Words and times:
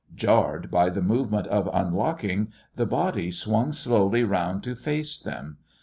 Jarred 0.15 0.71
by 0.71 0.89
the 0.89 1.03
movement 1.03 1.45
of 1.49 1.69
unlocking, 1.71 2.51
the 2.75 2.87
body 2.87 3.29
swung 3.29 3.71
slowly 3.71 4.23
round 4.23 4.63
to 4.63 4.73
face 4.73 5.19
them.... 5.19 5.57